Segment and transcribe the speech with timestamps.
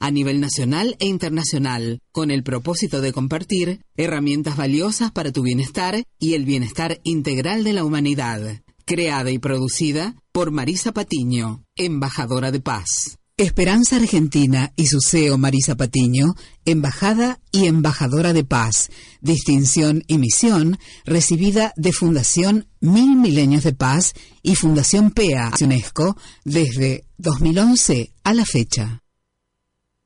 [0.00, 6.02] a nivel nacional e internacional, con el propósito de compartir herramientas valiosas para tu bienestar
[6.18, 8.62] y el bienestar integral de la humanidad.
[8.86, 13.18] Creada y producida por Marisa Patiño, embajadora de paz.
[13.36, 16.34] Esperanza Argentina y su CEO Marisa Patiño,
[16.66, 18.90] embajada y embajadora de paz,
[19.22, 27.06] distinción y misión recibida de Fundación Mil Milenios de Paz y Fundación PEA UNESCO desde
[27.16, 29.00] 2011 a la fecha.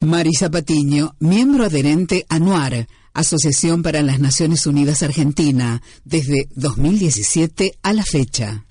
[0.04, 7.92] Marisa Patiño, miembro adherente a NUAR, Asociación para las Naciones Unidas Argentina, desde 2017 a
[7.92, 8.64] la fecha.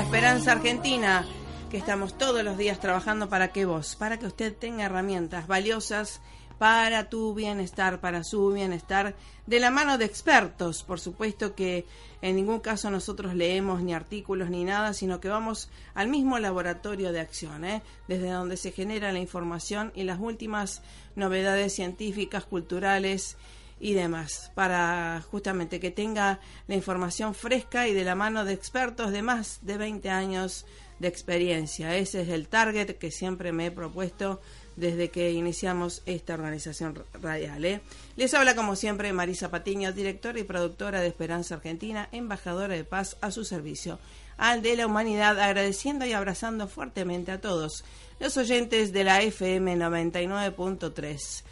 [0.00, 1.26] Esperanza Argentina,
[1.70, 6.22] que estamos todos los días trabajando para que vos, para que usted tenga herramientas valiosas
[6.58, 9.14] para tu bienestar, para su bienestar,
[9.46, 10.82] de la mano de expertos.
[10.82, 11.86] Por supuesto que
[12.22, 17.12] en ningún caso nosotros leemos ni artículos ni nada, sino que vamos al mismo laboratorio
[17.12, 17.82] de acción, ¿eh?
[18.08, 20.82] desde donde se genera la información y las últimas
[21.16, 23.36] novedades científicas, culturales
[23.82, 26.38] y demás, para justamente que tenga
[26.68, 30.64] la información fresca y de la mano de expertos de más de 20 años
[31.00, 31.96] de experiencia.
[31.96, 34.40] Ese es el target que siempre me he propuesto
[34.76, 37.64] desde que iniciamos esta organización radial.
[37.64, 37.80] ¿eh?
[38.14, 43.16] Les habla como siempre Marisa Patiño, directora y productora de Esperanza Argentina, embajadora de paz
[43.20, 43.98] a su servicio,
[44.36, 47.84] al de la humanidad, agradeciendo y abrazando fuertemente a todos
[48.20, 51.42] los oyentes de la FM 99.3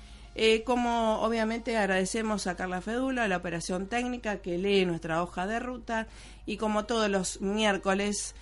[0.65, 6.07] Como obviamente agradecemos a Carla Fedula, la operación técnica que lee nuestra hoja de ruta
[6.47, 8.35] y como todos los miércoles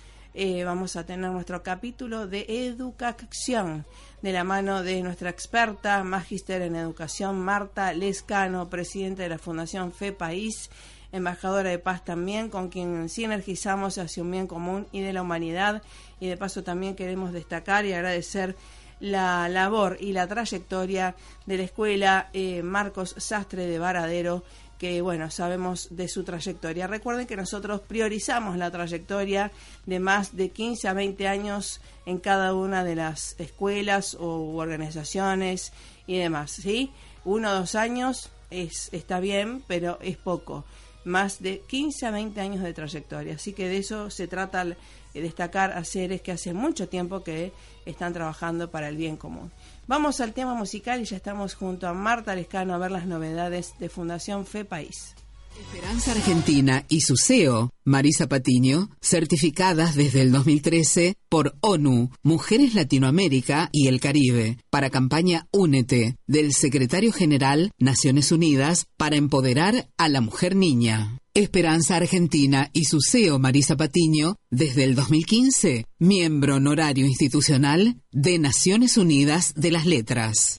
[0.63, 3.85] vamos a tener nuestro capítulo de educación
[4.21, 9.91] de la mano de nuestra experta, magíster en educación, Marta Lescano, presidenta de la Fundación
[9.91, 10.69] Fe País,
[11.11, 15.81] embajadora de paz también, con quien sinergizamos hacia un bien común y de la humanidad.
[16.19, 18.55] Y de paso también queremos destacar y agradecer
[18.99, 21.15] la labor y la trayectoria
[21.45, 24.43] de la escuela eh, Marcos Sastre de Varadero
[24.77, 26.87] que bueno, sabemos de su trayectoria.
[26.87, 29.51] Recuerden que nosotros priorizamos la trayectoria
[29.85, 35.73] de más de 15 a 20 años en cada una de las escuelas o organizaciones
[36.05, 36.91] y demás, ¿sí?
[37.25, 40.63] Uno o dos años es, está bien, pero es poco.
[41.03, 43.35] Más de 15 a 20 años de trayectoria.
[43.35, 44.75] Así que de eso se trata de
[45.13, 47.51] destacar a seres que hace mucho tiempo que
[47.89, 49.51] están trabajando para el bien común.
[49.87, 53.73] Vamos al tema musical y ya estamos junto a Marta Lescano a ver las novedades
[53.79, 55.15] de Fundación Fe País.
[55.59, 63.69] Esperanza Argentina y su CEO, Marisa Patiño, certificadas desde el 2013 por ONU, Mujeres Latinoamérica
[63.71, 70.21] y el Caribe, para campaña Únete, del Secretario General Naciones Unidas para empoderar a la
[70.21, 71.17] mujer niña.
[71.37, 78.97] Esperanza Argentina y su CEO Marisa Patiño, desde el 2015, miembro honorario institucional de Naciones
[78.97, 80.57] Unidas de las Letras.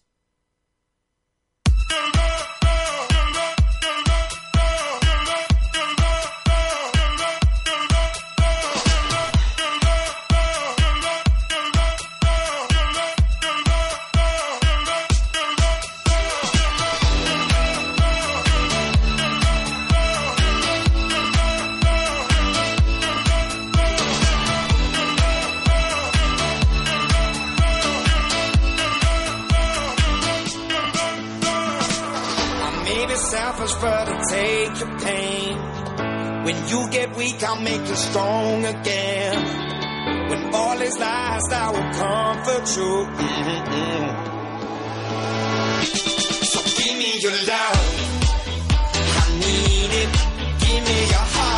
[37.49, 39.37] I'll make you strong again.
[40.29, 43.07] When all is lost, I will comfort you.
[43.17, 44.09] Mm-hmm.
[46.45, 47.81] So give me your love.
[48.95, 50.11] I need it.
[50.61, 51.58] Give me your heart.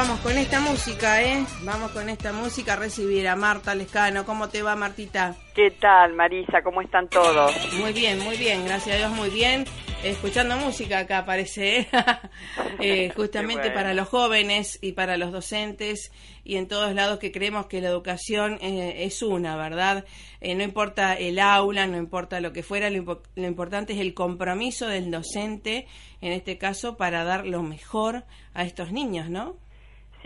[0.00, 1.44] Vamos con esta música, ¿eh?
[1.64, 4.24] Vamos con esta música a recibir a Marta Lescano.
[4.24, 5.34] ¿Cómo te va, Martita?
[5.56, 6.62] ¿Qué tal, Marisa?
[6.62, 7.52] ¿Cómo están todos?
[7.74, 9.64] Muy bien, muy bien, gracias a Dios, muy bien.
[10.04, 11.88] Escuchando música acá parece, ¿eh?
[12.80, 13.74] Eh, justamente bueno.
[13.74, 16.12] para los jóvenes y para los docentes
[16.44, 20.04] y en todos lados que creemos que la educación eh, es una, ¿verdad?
[20.40, 23.98] Eh, no importa el aula, no importa lo que fuera, lo, impo- lo importante es
[23.98, 25.88] el compromiso del docente,
[26.20, 28.24] en este caso, para dar lo mejor
[28.54, 29.56] a estos niños, ¿no?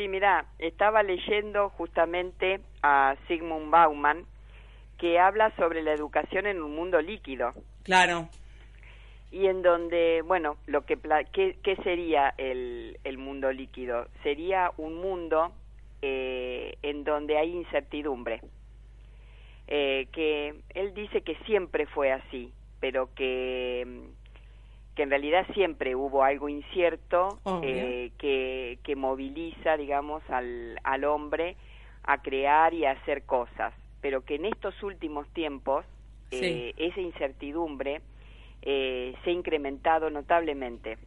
[0.03, 4.27] Sí, mira, estaba leyendo justamente a Sigmund Bauman
[4.99, 7.53] que habla sobre la educación en un mundo líquido
[7.85, 8.29] Claro,
[9.31, 14.09] y en donde, bueno, lo que pla- ¿qué, qué sería el, el mundo líquido?
[14.25, 15.53] Sería un mundo
[16.03, 18.41] eh, en donde hay incertidumbre.
[19.69, 24.22] Eh, que él dice que siempre fue así, pero que, mm,
[24.95, 31.57] que en realidad siempre hubo algo incierto eh, que, que moviliza, digamos, al, al hombre
[32.05, 35.87] a crear y a hacer cosas, pero que en estos últimos tiempos
[36.31, 38.03] eh, esa incertidumbre
[38.63, 40.99] eh, se ha incrementado notablemente.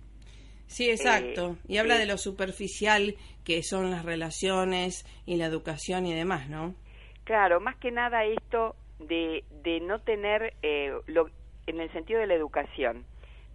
[0.67, 1.51] Sí, exacto.
[1.51, 6.49] Eh, y habla de lo superficial que son las relaciones y la educación y demás,
[6.49, 6.75] ¿no?
[7.23, 11.29] Claro, más que nada esto de, de no tener, eh, lo,
[11.67, 13.05] en el sentido de la educación,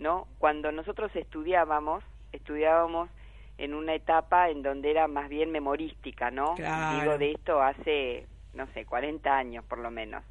[0.00, 0.26] ¿no?
[0.38, 2.02] Cuando nosotros estudiábamos,
[2.32, 3.08] estudiábamos
[3.58, 6.55] en una etapa en donde era más bien memorística, ¿no?
[6.55, 7.00] Claro.
[7.00, 10.25] Digo de esto hace, no sé, 40 años por lo menos.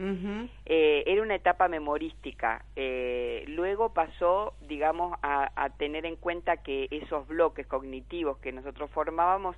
[0.65, 2.65] Eh, era una etapa memorística.
[2.75, 8.89] Eh, luego pasó, digamos, a, a tener en cuenta que esos bloques cognitivos que nosotros
[8.91, 9.55] formábamos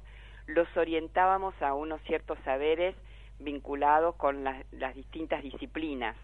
[0.47, 2.95] los orientábamos a unos ciertos saberes
[3.39, 6.15] vinculados con las, las distintas disciplinas.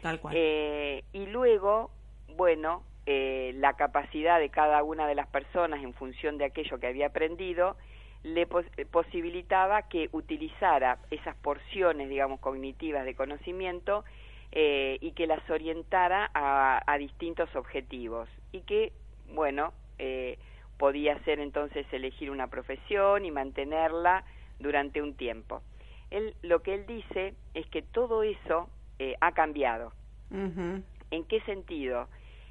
[0.00, 0.34] Tal cual.
[0.36, 1.90] Eh, y luego,
[2.36, 6.86] bueno, eh, la capacidad de cada una de las personas en función de aquello que
[6.86, 7.76] había aprendido
[8.22, 14.04] le pos- eh, posibilitaba que utilizara esas porciones, digamos, cognitivas de conocimiento
[14.52, 18.92] eh, y que las orientara a, a distintos objetivos y que,
[19.26, 20.38] bueno, eh,
[20.76, 24.24] podía ser entonces elegir una profesión y mantenerla
[24.58, 25.62] durante un tiempo.
[26.10, 29.92] Él, lo que él dice es que todo eso eh, ha cambiado.
[31.10, 32.08] ¿En qué sentido?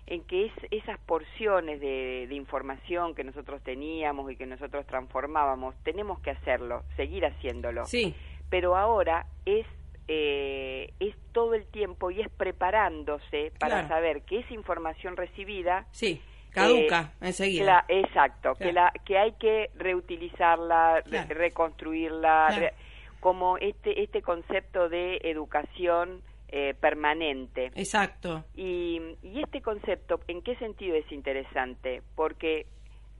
[0.07, 5.75] En que es, esas porciones de, de información que nosotros teníamos y que nosotros transformábamos,
[5.83, 7.85] tenemos que hacerlo, seguir haciéndolo.
[7.85, 8.13] Sí,
[8.49, 9.65] Pero ahora es,
[10.09, 13.87] eh, es todo el tiempo y es preparándose para Claro.
[13.87, 16.21] saber que esa información recibida sí.
[16.49, 17.63] Caduca eh, enseguida.
[17.63, 22.73] Cla- exacto, que, la, que hay que reutilizarla, re- reconstruirla, re-
[23.21, 27.71] como este, este concepto de educación eh, permanente.
[27.75, 28.43] Exacto.
[28.55, 32.01] Y, y este concepto, ¿en qué sentido es interesante?
[32.15, 32.67] Porque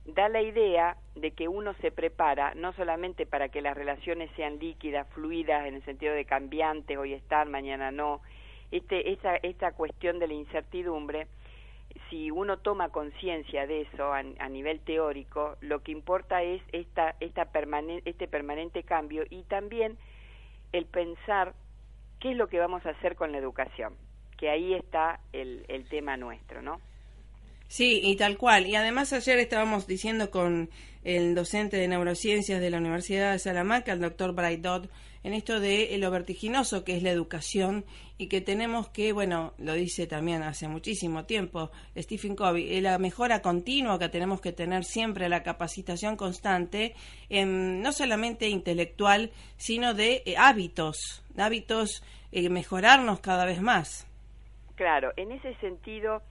[0.04, 4.58] da la idea de que uno se prepara no solamente para que las relaciones sean
[4.58, 8.20] líquidas, fluidas, en el sentido de cambiantes, hoy están, mañana no,
[8.70, 11.28] este, esta, esta cuestión de la incertidumbre,
[12.10, 17.14] si uno toma conciencia de eso a, a nivel teórico, lo que importa es esta,
[17.20, 19.98] esta permanen- este permanente cambio y también
[20.72, 21.54] el pensar
[22.22, 23.94] qué es lo que vamos a hacer con la educación,
[24.38, 26.80] que ahí está el, el tema nuestro, ¿no?
[27.72, 28.66] Sí, y tal cual.
[28.66, 30.68] Y además ayer estábamos diciendo con
[31.04, 34.90] el docente de neurociencias de la Universidad de Salamanca, el doctor Dodd,
[35.24, 37.86] en esto de lo vertiginoso que es la educación
[38.18, 43.40] y que tenemos que, bueno, lo dice también hace muchísimo tiempo Stephen Covey, la mejora
[43.40, 46.94] continua que tenemos que tener siempre, la capacitación constante,
[47.30, 54.06] no solamente intelectual, sino de eh, hábitos, hábitos, eh, mejorarnos cada vez más.
[54.74, 56.22] Claro, en ese sentido,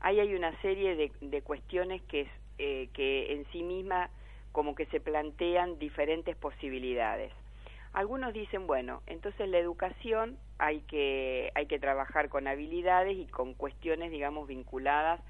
[0.00, 2.28] ahí hay una serie de, de cuestiones que,
[2.58, 4.10] eh, que en sí misma
[4.52, 7.32] como que se plantean diferentes posibilidades.
[7.92, 13.54] Algunos dicen, bueno, entonces la educación hay que, hay que trabajar con habilidades y con
[13.54, 15.20] cuestiones, digamos, vinculadas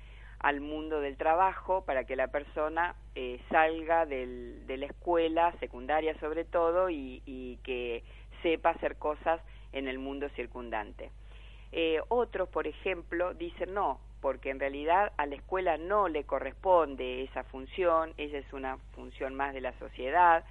[0.40, 6.18] al mundo del trabajo para que la persona eh, salga del, de la escuela, secundaria
[6.18, 8.02] sobre todo, y, y, que
[8.42, 9.40] sepa hacer cosas
[9.72, 11.10] en el mundo circundante.
[11.72, 17.22] Eh, otros, por ejemplo, dicen no, porque en realidad a la escuela no le corresponde
[17.22, 20.44] esa función, esa es una función más de la sociedad,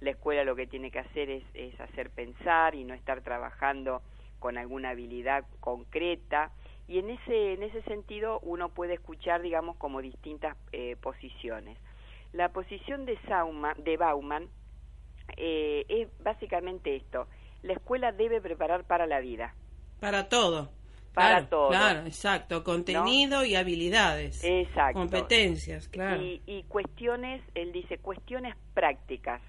[0.00, 4.02] la escuela lo que tiene que hacer es, es hacer pensar y no estar trabajando
[4.38, 6.50] con alguna habilidad concreta.
[6.86, 11.78] Y en ese en ese sentido uno puede escuchar digamos como distintas eh, posiciones.
[12.32, 14.48] La posición de Sauman, de Bauman
[15.36, 17.26] eh, es básicamente esto.
[17.62, 19.54] La escuela debe preparar para la vida.
[20.00, 20.68] Para todo
[21.14, 23.44] para claro, todo claro exacto contenido ¿no?
[23.44, 29.40] y habilidades exacto competencias claro y, y cuestiones él dice cuestiones prácticas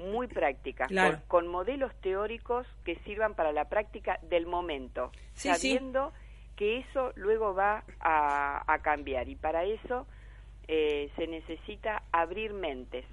[0.00, 1.18] muy prácticas, claro.
[1.28, 6.54] con, con, modelos teóricos que sirvan para la práctica del momento, sí, sabiendo sí.
[6.56, 10.06] que eso luego va a, a cambiar y para eso
[10.68, 13.04] eh, se necesita abrir mentes.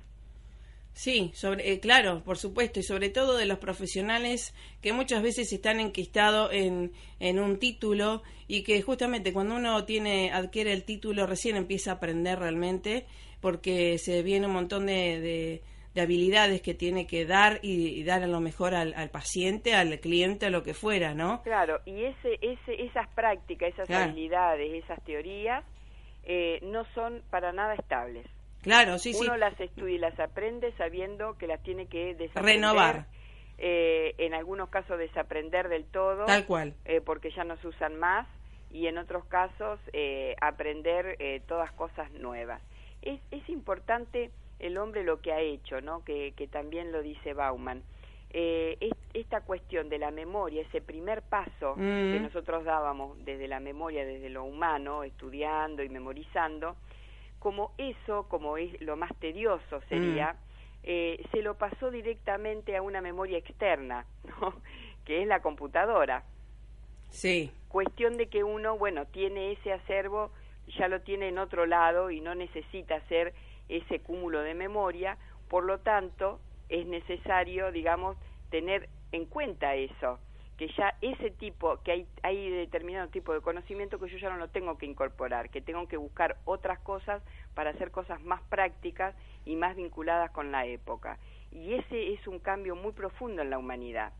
[0.98, 5.54] Sí, sobre, eh, claro, por supuesto, y sobre todo de los profesionales que muchas veces
[5.54, 11.28] están enquistados en, en un título y que justamente cuando uno tiene adquiere el título
[11.28, 13.06] recién empieza a aprender realmente
[13.42, 15.62] porque se viene un montón de, de
[15.94, 19.74] de habilidades que tiene que dar y, y dar a lo mejor al, al, paciente,
[19.74, 21.42] al cliente, a lo que fuera, ¿no?
[21.42, 24.12] Claro, y ese, ese, esas prácticas, esas claro.
[24.12, 25.64] habilidades, esas teorías,
[26.24, 28.28] eh, no son para nada estables.
[28.68, 29.40] Claro, sí, Uno sí.
[29.40, 32.56] las estudia y las aprende sabiendo que las tiene que desaprender.
[32.56, 33.06] Renovar.
[33.58, 36.26] Eh, en algunos casos desaprender del todo.
[36.26, 36.76] Tal cual.
[36.86, 38.28] Eh, porque ya no se usan más
[38.70, 42.62] y en otros casos eh, aprender eh, todas cosas nuevas.
[43.02, 46.04] Es, es importante el hombre lo que ha hecho, ¿no?
[46.04, 47.82] Que, que también lo dice Bauman.
[48.32, 52.12] Eh, es, esta cuestión de la memoria, ese primer paso Mm.
[52.14, 56.76] que nosotros dábamos desde la memoria, desde lo humano, estudiando y memorizando,
[57.40, 60.38] como eso, como es lo más tedioso sería, Mm.
[60.84, 64.06] eh, se lo pasó directamente a una memoria externa,
[64.42, 64.54] ¿no?
[65.06, 66.24] que es la computadora.
[67.10, 67.52] Sí.
[67.70, 70.32] Cuestión de que uno, bueno, tiene ese acervo,
[70.78, 73.34] ya lo tiene en otro lado y no necesita hacer
[73.70, 75.18] ese cúmulo de memoria,
[75.50, 76.40] por lo tanto
[76.70, 78.18] es necesario, digamos,
[78.50, 80.20] tener en cuenta eso,
[80.58, 84.38] que ya ese tipo, que hay, hay determinado tipo de conocimiento que yo ya no
[84.38, 87.22] lo tengo que incorporar, que tengo que buscar otras cosas
[87.54, 91.20] para hacer cosas más prácticas y más vinculadas con la época.
[91.52, 94.12] Y ese es un cambio muy profundo en la humanidad.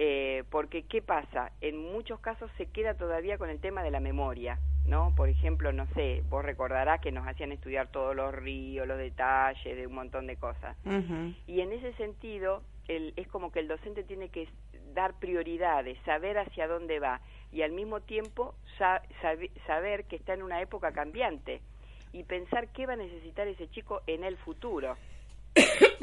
[0.00, 1.50] Eh, porque, ¿qué pasa?
[1.60, 5.12] En muchos casos se queda todavía con el tema de la memoria, ¿no?
[5.16, 9.76] Por ejemplo, no sé, vos recordarás que nos hacían estudiar todos los ríos, los detalles
[9.76, 10.76] de un montón de cosas.
[10.84, 11.34] Uh -huh.
[11.48, 14.48] Y en ese sentido, el, es como que el docente tiene que
[14.94, 17.20] dar prioridades, saber hacia dónde va
[17.52, 21.60] y al mismo tiempo sa sab saber que está en una época cambiante
[22.12, 24.96] y pensar qué va a necesitar ese chico en el futuro.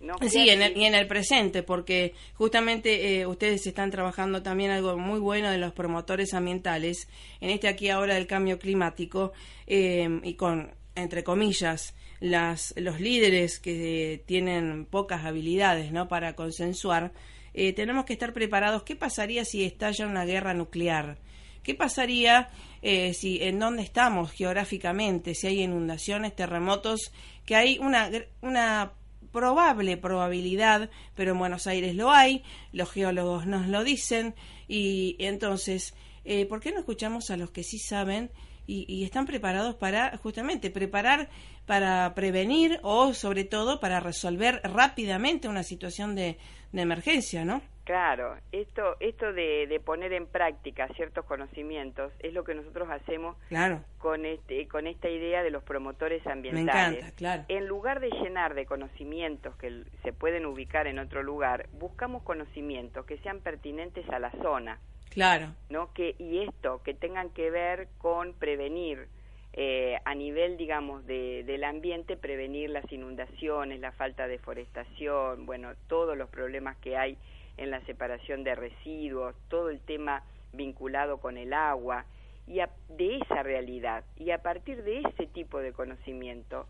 [0.00, 0.14] ¿no?
[0.28, 4.96] Sí, en el, y en el presente, porque justamente eh, ustedes están trabajando también algo
[4.96, 7.08] muy bueno de los promotores ambientales,
[7.40, 9.32] en este aquí ahora del cambio climático,
[9.66, 16.08] eh, y con, entre comillas, las, los líderes que tienen pocas habilidades ¿no?
[16.08, 17.12] para consensuar,
[17.56, 18.82] eh, tenemos que estar preparados.
[18.82, 21.18] ¿Qué pasaría si estalla una guerra nuclear?
[21.62, 22.50] ¿Qué pasaría
[22.82, 27.12] eh, si en dónde estamos geográficamente, si hay inundaciones, terremotos,
[27.46, 28.10] que hay una,
[28.42, 28.92] una
[29.32, 34.34] probable probabilidad, pero en Buenos Aires lo hay, los geólogos nos lo dicen,
[34.68, 35.94] y entonces,
[36.26, 38.30] eh, ¿por qué no escuchamos a los que sí saben
[38.66, 41.28] y, y, están preparados para justamente preparar
[41.66, 46.38] para prevenir o sobre todo para resolver rápidamente una situación de,
[46.72, 47.62] de emergencia, ¿no?
[47.86, 53.36] Claro, esto, esto de, de, poner en práctica ciertos conocimientos es lo que nosotros hacemos
[53.48, 53.80] claro.
[53.98, 56.74] con, este, con esta idea de los promotores ambientales.
[56.74, 57.44] Me encanta, claro.
[57.46, 63.06] En lugar de llenar de conocimientos que se pueden ubicar en otro lugar, buscamos conocimientos
[63.06, 64.80] que sean pertinentes a la zona.
[65.16, 65.54] Claro.
[65.70, 65.94] ¿no?
[65.94, 69.08] Que, y esto, que tengan que ver con prevenir
[69.54, 75.72] eh, a nivel, digamos, de, del ambiente, prevenir las inundaciones, la falta de forestación, bueno,
[75.86, 77.16] todos los problemas que hay
[77.56, 82.04] en la separación de residuos, todo el tema vinculado con el agua,
[82.46, 84.04] y de esa realidad.
[84.18, 86.66] Y a partir de ese tipo de conocimiento,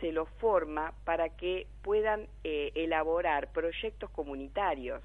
[0.00, 5.02] se los forma para que puedan eh, elaborar proyectos comunitarios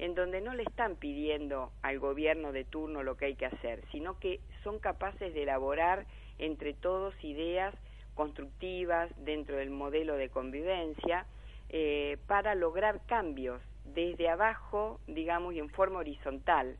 [0.00, 3.84] en donde no le están pidiendo al gobierno de turno lo que hay que hacer,
[3.92, 6.06] sino que son capaces de elaborar
[6.38, 7.74] entre todos ideas
[8.14, 11.26] constructivas dentro del modelo de convivencia
[11.68, 16.78] eh, para lograr cambios desde abajo, digamos, y en forma horizontal.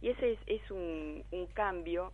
[0.00, 1.24] Y ese es, un,
[1.54, 2.12] cambio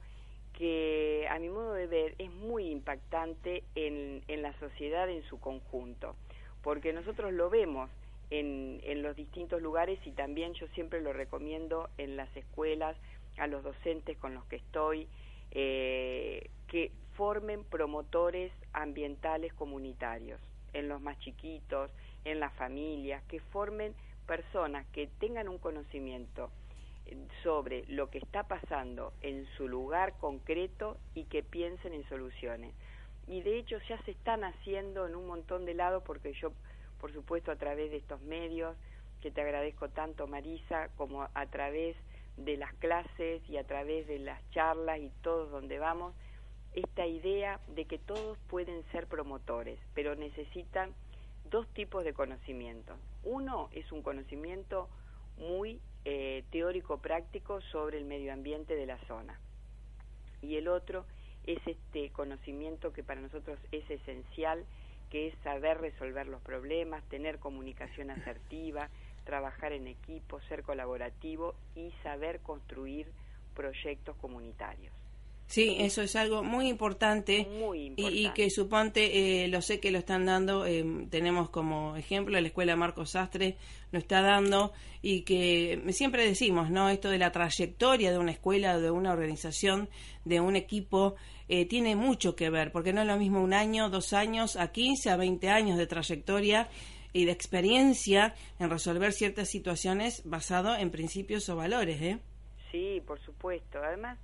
[0.55, 6.17] que a mi modo de ver es muy impactante en la sociedad en su conjunto,
[6.63, 7.91] porque nosotros lo vemos
[8.31, 12.97] en, en los distintos lugares y también yo siempre lo recomiendo en las escuelas,
[13.39, 15.09] a los docentes con los que estoy,
[15.51, 20.41] eh, que formen promotores ambientales comunitarios,
[20.73, 21.91] en los más chiquitos,
[22.25, 23.95] en las familias, que formen
[24.27, 26.51] personas que tengan un conocimiento
[27.43, 32.75] sobre lo que está pasando en su lugar concreto y que piensen en soluciones.
[33.29, 36.53] Y de hecho ya se están haciendo en un montón de lados porque yo,
[37.01, 38.77] por supuesto, a través de estos medios,
[39.21, 41.97] que te agradezco tanto Marisa, como a través
[42.37, 46.15] de las clases y a través de las charlas y todos donde vamos,
[46.75, 50.93] esta idea de que todos pueden ser promotores, pero necesitan
[51.51, 52.97] dos tipos de conocimiento.
[53.25, 54.89] Uno es un conocimiento
[55.39, 59.41] muy eh, teórico-práctico sobre el medio ambiente de la zona.
[60.43, 61.07] Y el otro
[61.45, 64.65] es este conocimiento que para nosotros es esencial,
[65.17, 68.91] que es saber resolver los problemas, tener comunicación asertiva,
[69.25, 73.07] trabajar en equipo, ser colaborativo y saber construir
[73.55, 74.93] proyectos comunitarios.
[75.47, 77.49] Sí, eso es algo muy importante,
[77.97, 82.49] Y, que suponte, eh, lo sé que lo están dando, eh, tenemos como ejemplo la
[82.49, 83.57] Escuela Marcos Sastre
[83.93, 86.91] lo está dando y que siempre decimos, ¿no?
[86.91, 89.89] Esto de la trayectoria de una escuela, de una organización,
[90.27, 91.15] de un equipo,
[91.49, 94.73] eh, tiene mucho que ver, porque no es lo mismo un año, dos años, a
[94.73, 96.69] 15, a 20 años de trayectoria
[97.13, 102.19] y de experiencia en resolver ciertas situaciones basado en principios o valores, ¿eh?
[102.71, 103.79] Sí, por supuesto.
[103.83, 104.19] Además,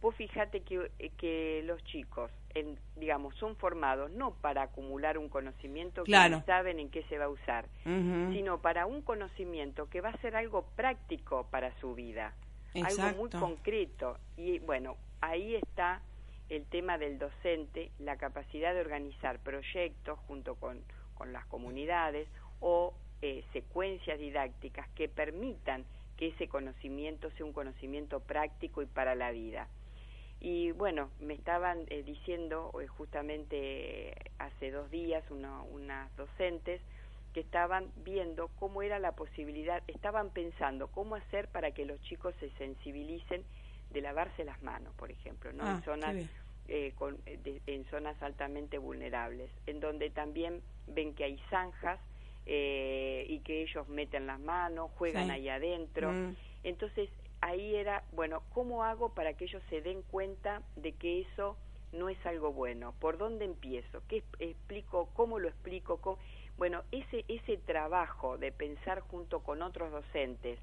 [0.00, 5.28] vos fíjate que, eh, que los chicos, en, digamos, son formados no para acumular un
[5.28, 10.00] conocimiento que no saben en qué se va a usar, sino para un conocimiento que
[10.00, 12.34] va a ser algo práctico para su vida,
[12.74, 14.16] algo muy concreto.
[14.36, 16.00] Y bueno, ahí está
[16.48, 20.82] el tema del docente, la capacidad de organizar proyectos junto con,
[21.14, 22.28] con las comunidades
[22.60, 25.84] o eh, secuencias didácticas que permitan
[26.16, 29.68] que ese conocimiento sea un conocimiento práctico y para la vida.
[30.40, 36.80] Y bueno, me estaban eh, diciendo eh, justamente hace dos días unas docentes
[37.34, 42.34] que estaban viendo cómo era la posibilidad, estaban pensando cómo hacer para que los chicos
[42.40, 43.44] se sensibilicen
[43.90, 45.64] de lavarse las manos, por ejemplo, ¿no?
[45.64, 46.16] en ah, zonas
[46.68, 51.98] eh, con, en zonas altamente vulnerables, en donde también ven que hay zanjas
[52.50, 56.10] y que ellos meten las manos, juegan ahí adentro.
[56.10, 56.34] Mm.
[56.64, 61.56] Entonces ahí era, bueno, ¿cómo hago para que ellos se den cuenta de que eso
[61.92, 62.94] no es algo bueno?
[63.00, 64.02] ¿Por dónde empiezo?
[64.08, 65.08] ¿Qué explico?
[65.14, 66.18] ¿Cómo lo explico?
[66.56, 70.58] Bueno, ese, ese trabajo de pensar junto con otros docentes,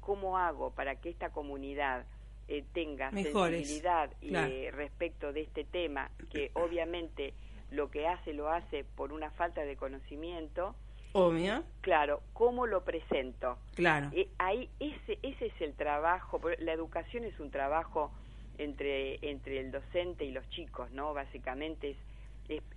[0.00, 2.04] ¿cómo hago para que esta comunidad
[2.48, 7.34] eh, tenga sensibilidad y, eh, respecto de este tema, que obviamente
[7.70, 10.74] lo que hace lo hace por una falta de conocimiento,
[11.12, 11.64] Obvio.
[11.80, 13.58] Claro, ¿cómo lo presento?
[13.74, 14.10] Claro.
[14.12, 18.12] Eh, ahí ese ese es el trabajo, la educación es un trabajo
[18.58, 21.14] entre entre el docente y los chicos, ¿no?
[21.14, 21.96] Básicamente es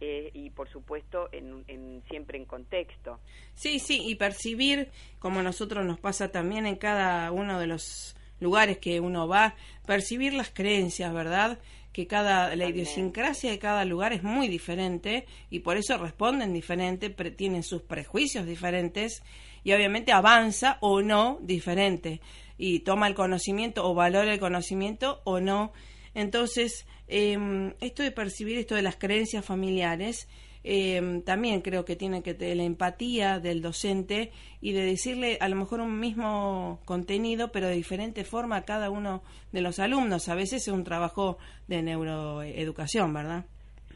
[0.02, 3.20] eh, y por supuesto en, en, siempre en contexto.
[3.54, 8.80] Sí, sí, y percibir, como nosotros nos pasa también en cada uno de los lugares
[8.80, 11.60] que uno va, percibir las creencias, ¿verdad?
[11.94, 17.10] que cada la idiosincrasia de cada lugar es muy diferente y por eso responden diferente,
[17.10, 19.24] tienen sus prejuicios diferentes
[19.64, 22.22] y obviamente avanza o no diferente
[22.58, 25.74] y toma el conocimiento o valora el conocimiento o no.
[26.14, 30.30] Entonces, eh, esto de percibir esto de las creencias familiares
[30.64, 35.50] eh, también creo que tiene que tener la empatía del docente y de decirle a
[35.50, 40.30] lo mejor un mismo contenido, pero de diferente forma a cada uno de los alumnos.
[40.30, 43.46] A veces es un trabajo de neuroeducación, ¿verdad?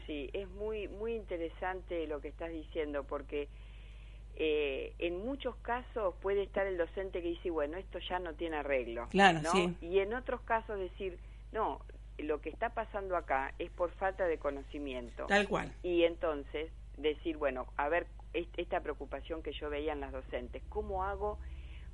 [0.06, 3.48] Sí, es muy, muy interesante lo que estás diciendo, porque
[4.36, 8.56] eh, en muchos casos puede estar el docente que dice, bueno, esto ya no tiene
[8.56, 9.08] arreglo.
[9.08, 9.50] Claro, ¿no?
[9.52, 9.76] sí.
[9.80, 11.18] Y en otros casos decir,
[11.52, 11.80] no,
[12.18, 15.26] lo que está pasando acá es por falta de conocimiento.
[15.26, 15.72] Tal cual.
[15.82, 20.62] Y entonces decir, bueno, a ver, est- esta preocupación que yo veía en las docentes,
[20.68, 21.38] ¿cómo hago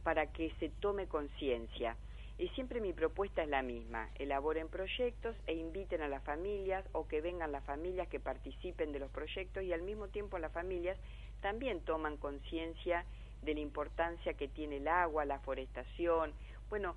[0.02, 1.96] para que se tome conciencia?
[2.38, 7.06] Y siempre mi propuesta es la misma, elaboren proyectos e inviten a las familias o
[7.06, 10.96] que vengan las familias que participen de los proyectos y al mismo tiempo las familias
[11.40, 13.04] también toman conciencia
[13.42, 16.32] de la importancia que tiene el agua, la forestación,
[16.70, 16.96] bueno,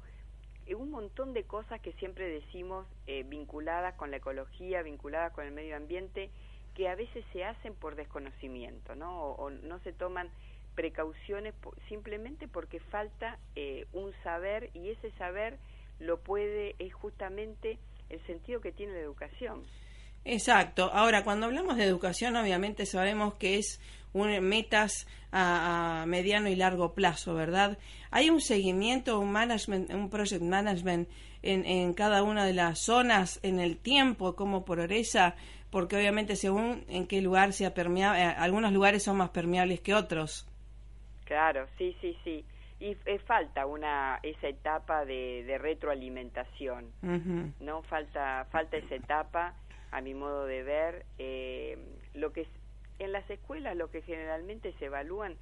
[0.73, 5.51] un montón de cosas que siempre decimos eh, vinculadas con la ecología, vinculadas con el
[5.51, 6.31] medio ambiente,
[6.73, 9.21] que a veces se hacen por desconocimiento, ¿no?
[9.21, 10.29] O, o no se toman
[10.75, 11.53] precauciones
[11.87, 15.57] simplemente porque falta eh, un saber y ese saber
[15.99, 19.63] lo puede, es justamente el sentido que tiene la educación.
[20.25, 20.89] Exacto.
[20.91, 23.79] Ahora, cuando hablamos de educación, obviamente sabemos que es
[24.15, 27.77] un, metas a, a mediano y largo plazo, ¿verdad?
[28.11, 31.09] Hay un seguimiento, un management, un project management
[31.43, 35.35] en, en cada una de las zonas, en el tiempo, cómo progresa,
[35.69, 39.93] porque obviamente según en qué lugar sea permeable, eh, algunos lugares son más permeables que
[39.93, 40.47] otros.
[41.25, 42.45] Claro, sí, sí, sí.
[42.79, 46.91] Y eh, falta una esa etapa de, de retroalimentación.
[47.59, 49.53] No falta falta esa etapa
[49.91, 51.77] a mi modo de ver eh,
[52.13, 52.47] lo que es-
[52.99, 55.35] en las escuelas lo que generalmente se evalúan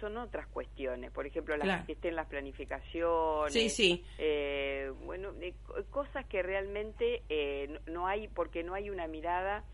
[0.00, 1.86] son otras cuestiones por ejemplo las Claro.
[1.86, 4.04] que estén las planificaciones Sí, sí.
[4.18, 5.32] eh, bueno
[5.66, 9.64] co- cosas que realmente eh, no, no hay porque no hay una mirada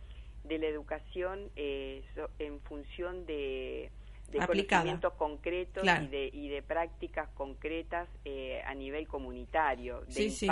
[0.44, 3.90] de la educación eh, so- en función de
[4.30, 6.04] de conocimientos concretos Claro.
[6.04, 10.46] y de y de prácticas concretas eh, a nivel comunitario de Sí, sí.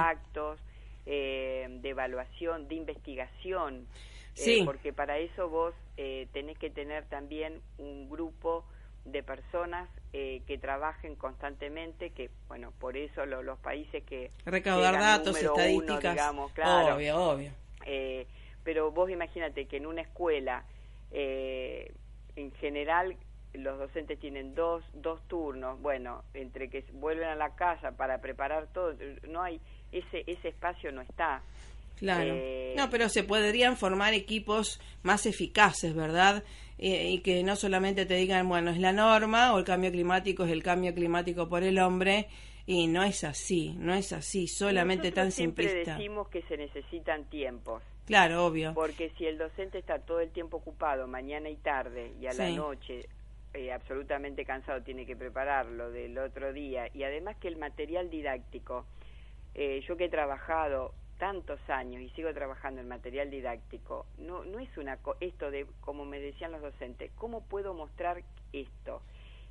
[1.07, 4.63] Eh, de evaluación de investigación eh, Sí.
[4.67, 8.67] porque para eso vos eh, tenés que tener también un grupo
[9.05, 14.99] de personas eh, que trabajen constantemente que bueno por eso lo- los países que Recaudar
[14.99, 16.13] datos, número uno, estadísticas.
[16.13, 17.51] digamos, claro, Obvio, obvio.
[17.87, 18.27] eh,
[18.65, 20.65] pero vos imagínate que en una escuela,
[21.13, 21.93] eh,
[22.35, 23.17] en general,
[23.55, 28.67] los docentes tienen dos, dos turnos, bueno, entre que vuelven a la casa para preparar
[28.73, 28.93] todo,
[29.29, 29.61] no hay,
[29.99, 31.43] ese, ese espacio no está.
[31.97, 32.35] Claro.
[32.35, 36.45] Eh, no, pero se podrían formar equipos más eficaces, ¿verdad?
[36.79, 40.45] Eh, y que no solamente te digan, bueno, es la norma o el cambio climático
[40.45, 42.29] es el cambio climático por el hombre.
[42.69, 45.97] Y no es así, no es así, solamente tan siempre simplista.
[45.97, 47.81] decimos que se necesitan tiempos.
[48.07, 48.75] Claro, obvio.
[48.75, 52.51] Porque si el docente está todo el tiempo ocupado, mañana y tarde, y a la
[52.51, 53.09] noche
[53.55, 58.85] eh, absolutamente cansado, tiene que prepararlo del otro día, y además que el material didáctico,
[59.59, 64.59] eh, yo que he trabajado tantos años y sigo trabajando en material didáctico, no, no
[64.59, 69.03] es una co- esto de, como me decían los docentes, ¿cómo puedo mostrar esto?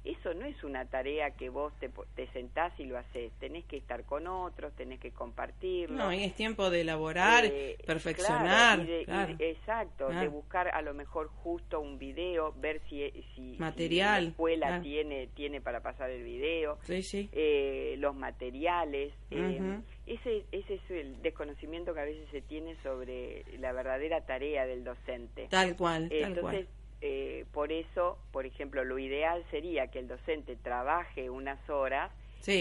[0.06, 3.78] Eso no es una tarea que vos te, te sentás y lo haces, tenés que
[3.78, 5.98] estar con otros, tenés que compartirlo.
[5.98, 8.78] No, y es tiempo de elaborar, Eh, perfeccionar.
[8.78, 9.36] claro, y de- y claro.
[9.36, 14.24] de- exacto, de buscar a lo mejor justo un video, ver si, si, si Material,
[14.26, 17.30] la escuela tiene, tiene para pasar el video, Sí, sí.
[17.32, 19.12] eh, los materiales.
[19.32, 24.68] eh, ese, ese es el desconocimiento que a veces se tiene sobre la verdadera tarea
[24.68, 25.48] del docente.
[25.50, 26.85] Tal cual, tal Entonces, cual.
[27.08, 32.12] Eh, por eso, por ejemplo, lo ideal sería que el docente trabaje unas horas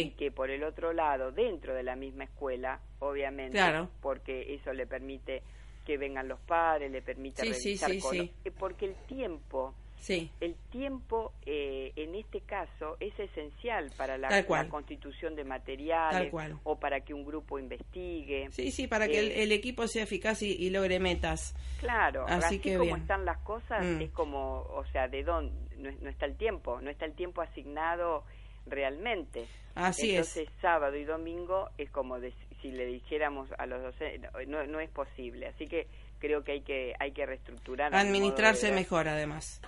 [0.07, 3.89] y que por el otro lado, dentro de la misma escuela, obviamente, Claro.
[4.03, 5.43] porque eso le permite
[5.87, 8.33] que vengan los padres, le permite Sí, revisar sí, con- sí.
[8.45, 10.31] eh, porque el tiempo, sí.
[10.41, 14.29] el tiempo eh, en este caso es esencial para la,
[14.69, 16.33] constitución de materiales
[16.65, 18.49] o para que un grupo investigue.
[18.51, 21.55] Sí, sí, para que el, Eh, el equipo sea eficaz y, y logre metas.
[21.81, 23.01] Claro, Así así, que como bien.
[23.01, 24.03] están las cosas, Mm.
[24.03, 25.55] es como, o sea, ¿de dónde?
[25.79, 28.25] No, no está el tiempo, no está el tiempo asignado
[28.67, 29.47] realmente.
[29.75, 34.65] Así Entonces, sábado y domingo es como de- si le dijéramos a los docentes, no,
[34.67, 35.49] no es posible.
[35.49, 35.87] Así que
[36.21, 37.95] creo que hay que, hay que reestructurar.
[37.95, 39.61] Administrarse mejor, además.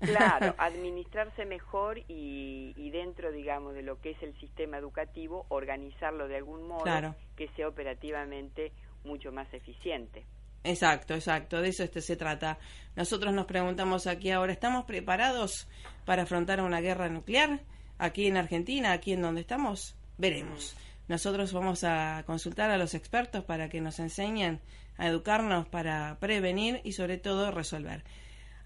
[0.00, 6.28] Claro, administrarse mejor y, y dentro, digamos, de lo que es el sistema educativo, organizarlo
[6.28, 7.14] de algún modo Claro.
[7.36, 8.72] que sea operativamente
[9.04, 10.24] mucho más eficiente.
[10.64, 12.58] Exacto, exacto, de eso este se trata.
[12.96, 15.68] Nosotros nos preguntamos aquí ahora, ¿estamos preparados
[16.04, 17.60] para afrontar una guerra nuclear
[17.96, 19.96] aquí en Argentina, aquí en donde estamos?
[20.18, 20.76] Veremos.
[21.06, 24.60] Nosotros vamos a consultar a los expertos para que nos enseñen
[24.98, 28.02] a educarnos para prevenir y sobre todo resolver.